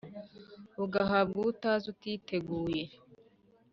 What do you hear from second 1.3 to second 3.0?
uwo utazi utiteguye